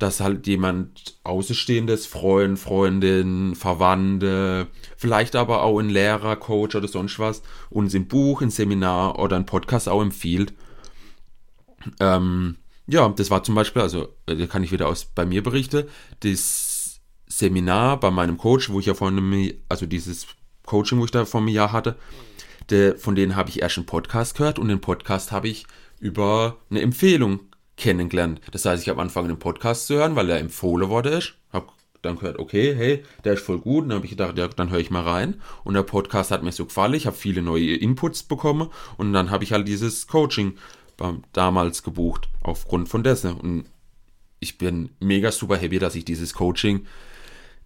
dass 0.00 0.20
halt 0.20 0.46
jemand 0.46 1.18
Außenstehendes, 1.24 2.06
Freund, 2.06 2.58
Freundin, 2.58 3.54
Verwandte, 3.54 4.66
vielleicht 4.96 5.36
aber 5.36 5.62
auch 5.62 5.78
ein 5.78 5.90
Lehrer, 5.90 6.36
Coach 6.36 6.74
oder 6.74 6.88
sonst 6.88 7.18
was, 7.18 7.42
uns 7.68 7.94
ein 7.94 8.08
Buch, 8.08 8.40
ein 8.40 8.50
Seminar 8.50 9.18
oder 9.18 9.36
ein 9.36 9.44
Podcast 9.44 9.88
auch 9.90 10.00
empfiehlt. 10.00 10.54
Ähm, 12.00 12.56
ja, 12.86 13.08
das 13.10 13.30
war 13.30 13.44
zum 13.44 13.54
Beispiel, 13.54 13.82
also 13.82 14.08
äh, 14.26 14.36
da 14.36 14.46
kann 14.46 14.64
ich 14.64 14.72
wieder 14.72 14.88
aus 14.88 15.04
bei 15.04 15.26
mir 15.26 15.42
berichten, 15.42 15.84
das 16.20 17.00
Seminar 17.26 18.00
bei 18.00 18.10
meinem 18.10 18.38
Coach, 18.38 18.70
wo 18.70 18.80
ich 18.80 18.86
ja 18.86 18.94
vor 18.94 19.12
also 19.68 19.86
dieses 19.86 20.26
Coaching, 20.64 20.98
wo 20.98 21.04
ich 21.04 21.10
da 21.10 21.26
vor 21.26 21.40
einem 21.40 21.48
Jahr 21.48 21.72
hatte, 21.72 21.96
der, 22.70 22.96
von 22.96 23.14
denen 23.14 23.36
habe 23.36 23.50
ich 23.50 23.60
erst 23.60 23.76
einen 23.76 23.86
Podcast 23.86 24.36
gehört 24.36 24.58
und 24.58 24.68
den 24.68 24.80
Podcast 24.80 25.30
habe 25.30 25.48
ich 25.48 25.66
über 26.00 26.56
eine 26.70 26.80
Empfehlung 26.80 27.40
kennengelernt. 27.80 28.40
Das 28.52 28.64
heißt, 28.64 28.82
ich 28.82 28.88
habe 28.88 29.00
angefangen, 29.00 29.28
den 29.28 29.38
Podcast 29.38 29.86
zu 29.86 29.94
hören, 29.94 30.14
weil 30.14 30.30
er 30.30 30.38
empfohlen 30.38 30.88
worden 30.88 31.14
ist. 31.14 31.34
Habe 31.52 31.66
dann 32.02 32.16
gehört, 32.16 32.38
okay, 32.38 32.74
hey, 32.74 33.04
der 33.24 33.34
ist 33.34 33.42
voll 33.42 33.58
gut. 33.58 33.84
Und 33.84 33.88
dann 33.88 33.96
habe 33.96 34.06
ich 34.06 34.12
gedacht, 34.12 34.38
ja, 34.38 34.46
dann 34.48 34.70
höre 34.70 34.78
ich 34.78 34.90
mal 34.90 35.02
rein. 35.02 35.40
Und 35.64 35.74
der 35.74 35.82
Podcast 35.82 36.30
hat 36.30 36.42
mir 36.42 36.52
so 36.52 36.66
gefallen. 36.66 36.94
Ich 36.94 37.06
habe 37.06 37.16
viele 37.16 37.42
neue 37.42 37.74
Inputs 37.74 38.22
bekommen. 38.22 38.68
Und 38.96 39.12
dann 39.12 39.30
habe 39.30 39.44
ich 39.44 39.52
halt 39.52 39.66
dieses 39.66 40.06
Coaching 40.06 40.54
damals 41.32 41.82
gebucht, 41.82 42.28
aufgrund 42.42 42.88
von 42.88 43.02
dessen. 43.02 43.32
Und 43.32 43.64
ich 44.38 44.58
bin 44.58 44.90
mega 45.00 45.32
super 45.32 45.56
happy, 45.56 45.78
dass 45.78 45.94
ich 45.94 46.04
dieses 46.04 46.34
Coaching 46.34 46.86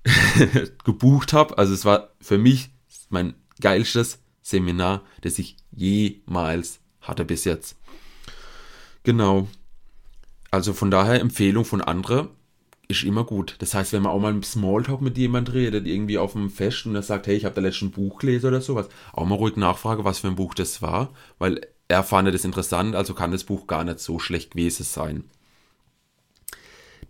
gebucht 0.85 1.33
habe. 1.33 1.59
Also 1.59 1.75
es 1.75 1.85
war 1.85 2.11
für 2.21 2.39
mich 2.39 2.71
mein 3.11 3.35
geilstes 3.61 4.21
Seminar, 4.43 5.03
das 5.23 5.39
ich 5.39 5.57
jemals 5.73 6.81
hatte 7.01 7.25
bis 7.25 7.45
jetzt. 7.45 7.77
Genau. 9.03 9.49
Also 10.55 10.73
von 10.73 10.89
daher 10.89 11.21
Empfehlung 11.21 11.65
von 11.65 11.81
anderen 11.81 12.29
ist 12.87 13.03
immer 13.03 13.25
gut. 13.25 13.57
Das 13.59 13.75
heißt, 13.75 13.93
wenn 13.93 14.03
man 14.03 14.13
auch 14.13 14.21
mal 14.21 14.31
im 14.31 14.45
Smalltalk 14.45 15.01
mit 15.01 15.19
jemand 15.19 15.53
redet, 15.53 15.85
irgendwie 15.85 16.17
auf 16.17 16.35
dem 16.35 16.49
Fest 16.49 16.87
und 16.87 16.95
er 16.95 17.03
sagt, 17.03 17.27
hey, 17.27 17.35
ich 17.35 17.45
habe 17.45 17.57
da 17.57 17.61
letzten 17.61 17.91
Buch 17.91 18.19
gelesen 18.21 18.47
oder 18.47 18.61
sowas, 18.61 18.89
auch 19.13 19.27
mal 19.27 19.35
ruhig 19.35 19.57
nachfragen, 19.57 20.05
was 20.05 20.21
für 20.21 20.29
ein 20.29 20.37
Buch 20.37 20.55
das 20.55 20.81
war, 20.81 21.13
weil 21.41 21.61
er 21.89 22.05
fand 22.05 22.33
das 22.33 22.45
interessant, 22.45 22.95
also 22.95 23.15
kann 23.15 23.33
das 23.33 23.43
Buch 23.43 23.67
gar 23.67 23.83
nicht 23.83 23.99
so 23.99 24.21
schlecht 24.21 24.53
gewesen 24.53 24.85
sein. 24.85 25.25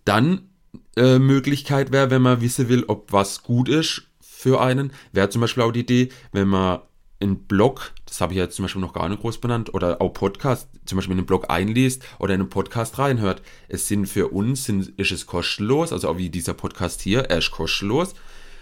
Dann 0.05 0.49
äh, 0.97 1.19
Möglichkeit 1.19 1.91
wäre, 1.91 2.09
wenn 2.09 2.23
man 2.23 2.41
wissen 2.41 2.67
will, 2.67 2.85
ob 2.87 3.13
was 3.13 3.43
gut 3.43 3.69
ist 3.69 4.07
für 4.21 4.59
einen, 4.59 4.91
wäre 5.11 5.29
zum 5.29 5.41
Beispiel 5.41 5.61
auch 5.61 5.71
die 5.71 5.81
Idee, 5.81 6.09
wenn 6.31 6.47
man 6.47 6.79
einen 7.21 7.45
Blog, 7.45 7.93
das 8.05 8.21
habe 8.21 8.33
ich 8.33 8.37
jetzt 8.37 8.55
zum 8.55 8.63
Beispiel 8.65 8.81
noch 8.81 8.93
gar 8.93 9.07
nicht 9.07 9.21
groß 9.21 9.39
benannt, 9.39 9.73
oder 9.73 10.01
auch 10.01 10.09
Podcast, 10.09 10.69
zum 10.85 10.97
Beispiel 10.97 11.13
in 11.13 11.19
einen 11.19 11.27
Blog 11.27 11.49
einliest 11.49 12.03
oder 12.19 12.33
in 12.33 12.41
einen 12.41 12.49
Podcast 12.49 12.99
reinhört. 12.99 13.41
Es 13.67 13.87
sind 13.87 14.07
für 14.07 14.29
uns, 14.29 14.65
sind, 14.65 14.89
ist 14.97 15.11
es 15.11 15.25
kostenlos, 15.25 15.93
also 15.93 16.09
auch 16.09 16.17
wie 16.17 16.29
dieser 16.29 16.53
Podcast 16.53 17.01
hier, 17.01 17.21
er 17.21 17.37
ist 17.37 17.51
kostenlos. 17.51 18.13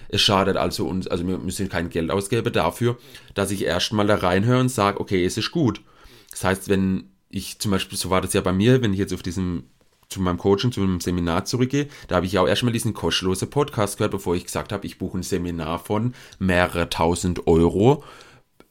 Es 0.10 0.22
schadet 0.22 0.58
also 0.58 0.88
uns, 0.88 1.08
also 1.08 1.28
wir 1.28 1.40
müssen 1.40 1.70
kein 1.70 1.90
Geld 1.90 2.12
ausgeben 2.12 2.54
dafür, 2.54 2.98
dass 3.34 3.50
ich 3.50 3.64
erstmal 3.64 4.06
da 4.06 4.16
reinhöre 4.16 4.60
und 4.60 4.70
sage, 4.70 5.00
okay, 5.00 5.26
es 5.26 5.38
ist 5.38 5.52
gut. 5.52 5.82
Das 6.30 6.44
heißt, 6.44 6.70
wenn 6.70 7.10
ich 7.30 7.58
zum 7.58 7.72
Beispiel, 7.72 7.98
so 7.98 8.12
war 8.12 8.22
das 8.22 8.34
ja 8.34 8.42
bei 8.42 8.54
mir, 8.54 8.84
wenn 8.84 8.94
ich 8.94 9.00
jetzt 9.00 9.14
auf 9.14 9.24
diesem 9.24 9.64
zu 10.10 10.22
meinem 10.22 10.38
Coaching, 10.38 10.72
zu 10.72 10.82
einem 10.82 11.02
Seminar 11.02 11.46
zurückgehe, 11.46 11.88
da 12.08 12.18
habe 12.18 12.28
ich 12.28 12.38
auch 12.38 12.48
erstmal 12.48 12.74
diesen 12.74 12.94
kostenlosen 12.94 13.50
Podcast 13.50 13.98
gehört, 13.98 14.12
bevor 14.12 14.36
ich 14.36 14.46
gesagt 14.46 14.72
habe, 14.72 14.86
ich 14.86 15.00
buche 15.00 15.18
ein 15.18 15.24
Seminar 15.24 15.80
von 15.80 16.14
mehrere 16.38 16.90
tausend 16.90 17.48
Euro, 17.48 18.04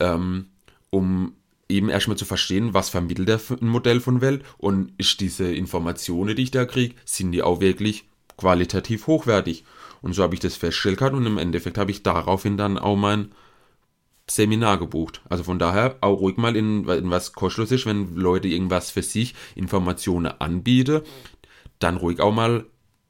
ähm, 0.02 0.46
um 0.90 1.34
eben 1.68 1.88
erstmal 1.88 2.18
zu 2.18 2.24
verstehen, 2.24 2.74
was 2.74 2.90
vermittelt 2.90 3.28
der 3.28 3.40
ein 3.60 3.68
Modell 3.68 4.00
von 4.00 4.20
Welt 4.20 4.44
und 4.58 4.92
ist 4.98 5.20
diese 5.20 5.52
Informationen, 5.52 6.36
die 6.36 6.42
ich 6.42 6.50
da 6.50 6.66
kriege, 6.66 6.96
sind 7.04 7.32
die 7.32 7.42
auch 7.42 7.60
wirklich 7.60 8.04
qualitativ 8.36 9.06
hochwertig. 9.06 9.64
Und 10.02 10.14
so 10.14 10.22
habe 10.22 10.34
ich 10.34 10.40
das 10.40 10.56
festgestellt 10.56 11.00
und 11.14 11.24
im 11.24 11.38
Endeffekt 11.38 11.78
habe 11.78 11.92
ich 11.92 12.02
daraufhin 12.02 12.56
dann 12.56 12.76
auch 12.76 12.96
mein 12.96 13.32
Seminar 14.28 14.78
gebucht. 14.78 15.22
Also 15.28 15.44
von 15.44 15.58
daher 15.58 15.96
auch 16.00 16.20
ruhig 16.20 16.36
mal 16.36 16.56
in, 16.56 16.86
in 16.88 17.10
was 17.10 17.32
kostenlos 17.32 17.70
ist, 17.70 17.86
wenn 17.86 18.16
Leute 18.16 18.48
irgendwas 18.48 18.90
für 18.90 19.02
sich 19.02 19.34
Informationen 19.54 20.26
anbieten, 20.26 21.02
dann 21.78 21.96
ruhig 21.96 22.20
auch 22.20 22.32
mal 22.32 22.66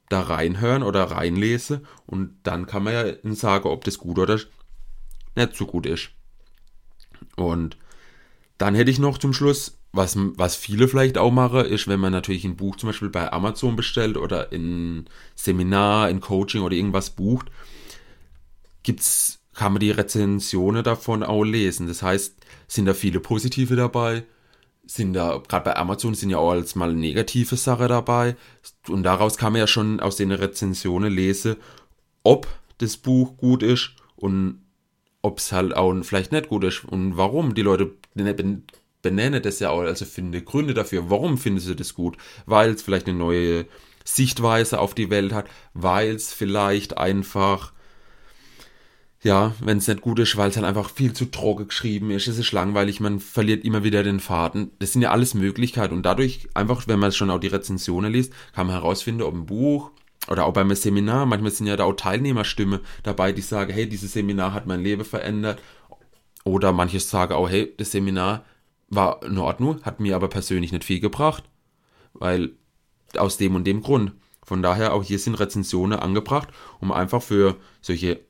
da 0.09 0.21
reinhören 0.21 0.83
oder 0.83 1.05
reinlesen 1.05 1.87
und 2.07 2.37
dann 2.43 2.67
kann 2.67 2.85
man 2.85 2.93
ja 2.93 3.35
sagen, 3.35 3.69
ob 3.69 3.85
das 3.85 3.99
gut 3.99 4.19
oder 4.19 4.39
nicht 5.35 5.57
so 5.57 5.67
gut 5.67 5.87
ist. 5.87 6.11
Und 7.37 7.77
dann 8.59 8.75
hätte 8.75 8.91
ich 8.91 8.99
noch 8.99 9.19
zum 9.19 9.33
Schluss, 9.33 9.79
was, 9.93 10.17
was 10.17 10.57
viele 10.57 10.89
vielleicht 10.89 11.19
auch 11.19 11.31
machen, 11.31 11.67
ist, 11.67 11.89
wenn 11.89 12.01
man 12.01 12.13
natürlich 12.13 12.45
ein 12.45 12.57
Buch 12.57 12.77
zum 12.77 12.89
Beispiel 12.89 13.11
bei 13.11 13.31
Amazon 13.33 13.77
bestellt 13.77 14.17
oder 14.17 14.53
in 14.53 15.07
Seminar, 15.35 16.09
in 16.09 16.21
Coaching 16.21 16.63
oder 16.63 16.75
irgendwas 16.75 17.11
bucht, 17.11 17.51
gibt's 18.83 19.43
kann 19.55 19.73
man 19.73 19.81
die 19.81 19.91
Rezensionen 19.91 20.83
davon 20.83 21.23
auch 21.23 21.45
lesen. 21.45 21.87
Das 21.87 22.03
heißt, 22.03 22.37
sind 22.69 22.87
da 22.87 22.95
viele 22.95 23.21
positive 23.21 23.77
dabei, 23.77 24.25
sind 24.87 25.13
da, 25.13 25.43
gerade 25.47 25.65
bei 25.65 25.77
Amazon 25.77 26.15
sind 26.15 26.31
ja 26.31 26.39
auch 26.39 26.53
als 26.53 26.75
mal 26.75 26.95
negative 26.95 27.57
Sachen 27.57 27.89
dabei. 27.89 28.37
Und 28.89 29.03
daraus 29.03 29.37
kann 29.37 29.53
man 29.53 29.61
ja 29.61 29.67
schon 29.67 30.01
aus 30.01 30.17
den 30.17 30.33
Rezensionen 30.33 31.13
lesen, 31.13 31.57
ob 32.23 32.49
das 32.79 32.97
Buch 32.97 33.37
gut 33.37 33.63
ist 33.63 33.93
und 34.17 34.62
ob 35.23 35.39
es 35.39 35.53
halt 35.53 35.75
auch 35.77 35.95
vielleicht 36.03 36.33
nicht 36.33 36.49
gut 36.49 36.65
ist 36.65 36.85
und 36.85 37.17
warum. 37.17 37.55
Die 37.55 37.63
Leute 37.63 37.93
benennen 38.15 39.43
das 39.43 39.61
ja 39.61 39.71
auch, 39.71 39.81
also 39.81 40.05
finde 40.05 40.43
Gründe 40.43 40.75
dafür, 40.75 41.11
warum 41.11 41.39
finden 41.39 41.61
sie 41.61 41.77
das 41.77 41.95
gut. 41.95 42.17
Weil 42.47 42.71
es 42.71 42.83
vielleicht 42.83 43.07
eine 43.07 43.17
neue 43.17 43.67
Sichtweise 44.05 44.81
auf 44.81 44.95
die 44.95 45.11
Welt 45.11 45.33
hat, 45.33 45.47
weil 45.75 46.15
es 46.15 46.33
vielleicht 46.33 46.99
einfach 46.99 47.73
ja, 49.23 49.55
wenn 49.61 49.79
es 49.79 49.87
nicht 49.87 50.01
gut 50.01 50.19
ist, 50.19 50.37
weil 50.37 50.51
es 50.51 50.57
halt 50.57 50.67
einfach 50.67 50.91
viel 50.91 51.13
zu 51.13 51.27
trocken 51.27 51.69
geschrieben 51.69 52.11
ist, 52.11 52.27
es 52.27 52.39
ist 52.39 52.53
langweilig, 52.53 52.99
man 52.99 53.21
verliert 53.21 53.65
immer 53.65 53.85
wieder 53.85 54.03
den 54.03 54.19
Faden. 54.19 54.73
Das 54.81 54.93
sind 54.93 55.03
ja 55.03 55.13
alles 55.13 55.35
Möglichkeiten 55.35 55.95
und 55.95 56.03
dadurch 56.05 56.49
einfach, 56.55 56.89
wenn 56.89 56.99
man 56.99 57.13
schon 57.13 57.31
auch 57.31 57.39
die 57.39 57.47
Rezensionen 57.49 58.13
liest, 58.13 58.33
kann 58.53 58.67
man 58.67 58.75
herausfinden, 58.75 59.23
ob 59.23 59.35
ein 59.35 59.47
Buch 59.47 59.93
oder 60.29 60.47
auch 60.47 60.53
beim 60.53 60.75
Seminar, 60.75 61.27
manchmal 61.27 61.51
sind 61.51 61.67
ja 61.67 61.77
da 61.77 61.85
auch 61.85 61.95
Teilnehmerstimme 61.95 62.81
dabei, 63.03 63.33
die 63.33 63.43
sagen, 63.43 63.73
hey, 63.73 63.89
dieses 63.89 64.13
Seminar 64.13 64.55
hat 64.55 64.67
mein 64.67 64.83
Leben 64.83 65.05
verändert. 65.05 65.61
Oder 66.45 66.73
manche 66.73 67.01
sagen 67.01 67.35
auch, 67.35 67.49
hey, 67.49 67.73
das 67.77 67.93
Seminar 67.93 68.45
war 68.89 69.23
in 69.23 69.39
Ordnung, 69.39 69.83
hat 69.83 70.01
mir 70.01 70.17
aber 70.17 70.29
persönlich 70.29 70.73
nicht 70.73 70.85
viel 70.85 71.01
gebracht, 71.01 71.45
weil 72.13 72.53
aus 73.17 73.37
dem 73.37 73.55
und 73.55 73.65
dem 73.65 73.83
Grund. 73.83 74.13
Von 74.45 74.63
daher 74.63 74.93
auch 74.93 75.03
hier 75.03 75.19
sind 75.19 75.35
Rezensionen 75.35 75.99
angebracht, 75.99 76.49
um 76.81 76.93
einfach 76.93 77.23
für 77.23 77.57
solche 77.81 78.21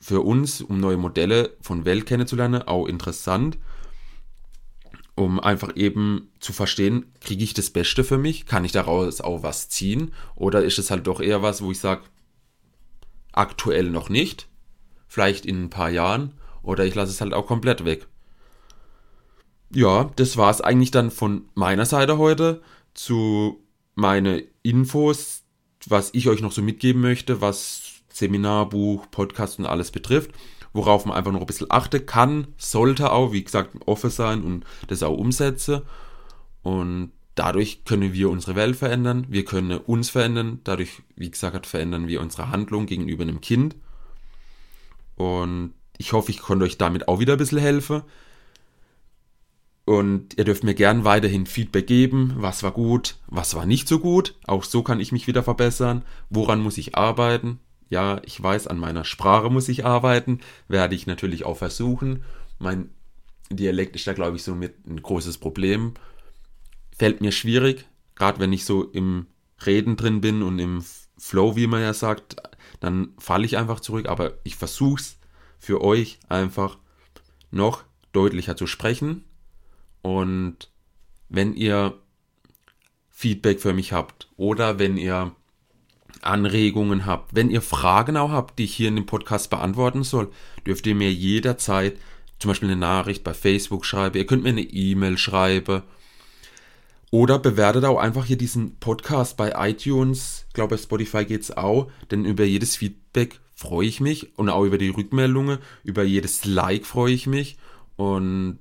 für 0.00 0.22
uns, 0.22 0.62
um 0.62 0.80
neue 0.80 0.96
Modelle 0.96 1.56
von 1.60 1.84
Welt 1.84 2.06
kennenzulernen, 2.06 2.62
auch 2.62 2.86
interessant, 2.86 3.58
um 5.20 5.38
einfach 5.38 5.76
eben 5.76 6.30
zu 6.40 6.52
verstehen, 6.52 7.12
kriege 7.20 7.44
ich 7.44 7.54
das 7.54 7.70
Beste 7.70 8.04
für 8.04 8.18
mich? 8.18 8.46
Kann 8.46 8.64
ich 8.64 8.72
daraus 8.72 9.20
auch 9.20 9.42
was 9.42 9.68
ziehen? 9.68 10.12
Oder 10.34 10.64
ist 10.64 10.78
es 10.78 10.90
halt 10.90 11.06
doch 11.06 11.20
eher 11.20 11.42
was, 11.42 11.62
wo 11.62 11.70
ich 11.70 11.78
sage, 11.78 12.02
aktuell 13.32 13.90
noch 13.90 14.08
nicht, 14.08 14.48
vielleicht 15.06 15.46
in 15.46 15.64
ein 15.64 15.70
paar 15.70 15.90
Jahren, 15.90 16.32
oder 16.62 16.84
ich 16.84 16.94
lasse 16.94 17.12
es 17.12 17.20
halt 17.20 17.32
auch 17.32 17.46
komplett 17.46 17.84
weg. 17.84 18.06
Ja, 19.72 20.10
das 20.16 20.36
war 20.36 20.50
es 20.50 20.60
eigentlich 20.60 20.90
dann 20.90 21.10
von 21.10 21.48
meiner 21.54 21.86
Seite 21.86 22.18
heute 22.18 22.60
zu 22.92 23.62
meine 23.94 24.42
Infos, 24.62 25.44
was 25.86 26.10
ich 26.12 26.28
euch 26.28 26.40
noch 26.40 26.52
so 26.52 26.60
mitgeben 26.60 27.00
möchte, 27.00 27.40
was 27.40 28.02
Seminarbuch, 28.12 29.10
Podcast 29.10 29.58
und 29.58 29.66
alles 29.66 29.90
betrifft, 29.90 30.32
worauf 30.72 31.04
man 31.04 31.16
einfach 31.16 31.32
noch 31.32 31.40
ein 31.40 31.46
bisschen 31.46 31.70
achten 31.70 32.06
kann, 32.06 32.48
sollte 32.56 33.12
auch, 33.12 33.32
wie 33.32 33.44
gesagt, 33.44 33.70
offen 33.86 34.10
sein 34.10 34.42
und 34.42 34.64
das 34.86 35.02
auch 35.02 35.16
umsetzen. 35.16 35.82
Und 36.62 37.12
dadurch 37.34 37.84
können 37.84 38.12
wir 38.12 38.30
unsere 38.30 38.54
Welt 38.54 38.76
verändern, 38.76 39.26
wir 39.28 39.44
können 39.44 39.78
uns 39.78 40.10
verändern, 40.10 40.60
dadurch, 40.64 41.02
wie 41.16 41.30
gesagt, 41.30 41.66
verändern 41.66 42.06
wir 42.06 42.20
unsere 42.20 42.50
Handlung 42.50 42.86
gegenüber 42.86 43.22
einem 43.22 43.40
Kind. 43.40 43.76
Und 45.16 45.74
ich 45.98 46.12
hoffe, 46.12 46.30
ich 46.30 46.40
konnte 46.40 46.64
euch 46.64 46.78
damit 46.78 47.08
auch 47.08 47.20
wieder 47.20 47.34
ein 47.34 47.38
bisschen 47.38 47.58
helfen. 47.58 48.02
Und 49.84 50.38
ihr 50.38 50.44
dürft 50.44 50.62
mir 50.62 50.74
gern 50.74 51.04
weiterhin 51.04 51.46
Feedback 51.46 51.86
geben, 51.86 52.34
was 52.36 52.62
war 52.62 52.70
gut, 52.70 53.16
was 53.26 53.54
war 53.54 53.66
nicht 53.66 53.88
so 53.88 53.98
gut. 53.98 54.36
Auch 54.46 54.62
so 54.62 54.82
kann 54.82 55.00
ich 55.00 55.10
mich 55.10 55.26
wieder 55.26 55.42
verbessern. 55.42 56.04
Woran 56.28 56.60
muss 56.60 56.78
ich 56.78 56.94
arbeiten? 56.94 57.58
Ja, 57.90 58.22
ich 58.24 58.40
weiß, 58.40 58.68
an 58.68 58.78
meiner 58.78 59.04
Sprache 59.04 59.50
muss 59.50 59.68
ich 59.68 59.84
arbeiten, 59.84 60.40
werde 60.68 60.94
ich 60.94 61.06
natürlich 61.06 61.44
auch 61.44 61.56
versuchen. 61.56 62.22
Mein 62.60 62.90
Dialekt 63.50 63.96
ist 63.96 64.06
da, 64.06 64.12
glaube 64.12 64.36
ich, 64.36 64.44
so 64.44 64.54
mit 64.54 64.86
ein 64.86 65.02
großes 65.02 65.38
Problem. 65.38 65.94
Fällt 66.96 67.20
mir 67.20 67.32
schwierig, 67.32 67.86
gerade 68.14 68.38
wenn 68.38 68.52
ich 68.52 68.64
so 68.64 68.84
im 68.84 69.26
Reden 69.66 69.96
drin 69.96 70.20
bin 70.20 70.42
und 70.42 70.60
im 70.60 70.84
Flow, 71.18 71.56
wie 71.56 71.66
man 71.66 71.82
ja 71.82 71.92
sagt, 71.92 72.36
dann 72.78 73.12
falle 73.18 73.44
ich 73.44 73.58
einfach 73.58 73.80
zurück, 73.80 74.08
aber 74.08 74.38
ich 74.44 74.54
versuche 74.54 75.00
es 75.00 75.18
für 75.58 75.82
euch 75.82 76.20
einfach 76.28 76.78
noch 77.50 77.82
deutlicher 78.12 78.56
zu 78.56 78.68
sprechen. 78.68 79.24
Und 80.00 80.70
wenn 81.28 81.54
ihr 81.54 81.98
Feedback 83.10 83.60
für 83.60 83.74
mich 83.74 83.92
habt 83.92 84.28
oder 84.36 84.78
wenn 84.78 84.96
ihr 84.96 85.34
Anregungen 86.22 87.06
habt, 87.06 87.34
wenn 87.34 87.50
ihr 87.50 87.62
Fragen 87.62 88.16
auch 88.16 88.30
habt, 88.30 88.58
die 88.58 88.64
ich 88.64 88.74
hier 88.74 88.88
in 88.88 88.96
dem 88.96 89.06
Podcast 89.06 89.50
beantworten 89.50 90.02
soll, 90.02 90.30
dürft 90.66 90.86
ihr 90.86 90.94
mir 90.94 91.12
jederzeit 91.12 91.96
zum 92.38 92.48
Beispiel 92.50 92.70
eine 92.70 92.80
Nachricht 92.80 93.22
bei 93.22 93.34
Facebook 93.34 93.84
schreiben. 93.84 94.16
Ihr 94.16 94.26
könnt 94.26 94.42
mir 94.42 94.48
eine 94.48 94.62
E-Mail 94.62 95.18
schreiben. 95.18 95.82
Oder 97.10 97.38
bewertet 97.38 97.84
auch 97.84 97.98
einfach 97.98 98.24
hier 98.24 98.38
diesen 98.38 98.76
Podcast 98.76 99.36
bei 99.36 99.52
iTunes. 99.70 100.46
Ich 100.48 100.54
glaube, 100.54 100.76
bei 100.76 100.82
Spotify 100.82 101.24
geht's 101.24 101.50
auch. 101.50 101.90
Denn 102.10 102.24
über 102.24 102.44
jedes 102.44 102.76
Feedback 102.76 103.40
freue 103.54 103.86
ich 103.86 104.00
mich. 104.00 104.38
Und 104.38 104.48
auch 104.48 104.64
über 104.64 104.78
die 104.78 104.88
Rückmeldungen. 104.88 105.58
Über 105.84 106.02
jedes 106.02 106.46
Like 106.46 106.86
freue 106.86 107.12
ich 107.12 107.26
mich. 107.26 107.58
Und 107.96 108.58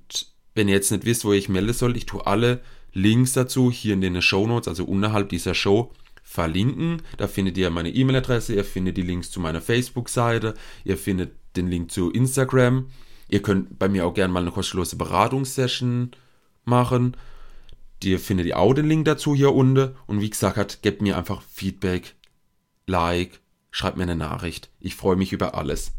wenn 0.56 0.68
ihr 0.68 0.76
jetzt 0.76 0.92
nicht 0.92 1.06
wisst, 1.06 1.24
wo 1.24 1.32
ihr 1.32 1.38
euch 1.38 1.48
melden 1.48 1.74
sollt, 1.74 1.96
ich 1.96 2.06
tue 2.06 2.28
alle 2.28 2.62
Links 2.92 3.34
dazu 3.34 3.72
hier 3.72 3.94
in 3.94 4.02
den 4.02 4.22
Show 4.22 4.46
Notes, 4.46 4.68
also 4.68 4.84
unterhalb 4.84 5.30
dieser 5.30 5.54
Show, 5.54 5.94
verlinken. 6.30 7.02
Da 7.18 7.28
findet 7.28 7.58
ihr 7.58 7.72
meine 7.72 7.90
E-Mail-Adresse, 7.90 8.54
ihr 8.54 8.64
findet 8.64 8.98
die 8.98 9.02
Links 9.02 9.32
zu 9.32 9.40
meiner 9.40 9.62
Facebook-Seite, 9.62 10.54
ihr 10.84 10.96
findet 10.96 11.32
den 11.56 11.68
Link 11.68 11.92
zu 11.92 12.12
Instagram. 12.12 12.92
Ihr 13.30 13.42
könnt 13.42 13.80
bei 13.80 13.90
mir 13.90 14.06
auch 14.06 14.14
gerne 14.14 14.32
mal 14.32 14.42
eine 14.42 14.52
kostenlose 14.52 14.96
Beratungssession 14.96 16.12
machen. 16.66 17.18
Ihr 18.04 18.20
findet 18.20 18.46
ihr 18.46 18.60
auch 18.60 18.74
den 18.76 18.88
Link 18.88 19.06
dazu 19.06 19.36
hier 19.36 19.54
unten. 19.54 19.96
Und 20.06 20.22
wie 20.22 20.30
gesagt, 20.30 20.84
gebt 20.84 21.02
mir 21.02 21.18
einfach 21.18 21.42
Feedback, 21.42 22.16
Like, 22.86 23.40
schreibt 23.72 23.98
mir 23.98 24.04
eine 24.04 24.16
Nachricht. 24.16 24.70
Ich 24.80 24.96
freue 24.96 25.16
mich 25.16 25.34
über 25.34 25.56
alles. 25.56 25.94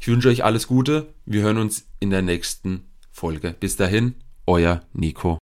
Ich 0.00 0.08
wünsche 0.08 0.28
euch 0.28 0.42
alles 0.42 0.66
Gute. 0.66 1.14
Wir 1.26 1.42
hören 1.42 1.58
uns 1.58 1.86
in 2.00 2.10
der 2.10 2.22
nächsten 2.22 2.84
Folge. 3.10 3.54
Bis 3.58 3.76
dahin, 3.76 4.14
euer 4.46 4.82
Nico. 4.92 5.34